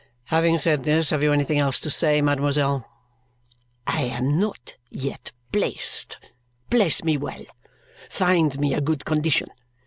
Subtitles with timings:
[0.33, 2.87] "Having said this, have you anything else to say, mademoiselle?"
[3.85, 6.17] "I am not yet placed.
[6.71, 7.45] Place me well.
[8.09, 9.49] Find me a good condition!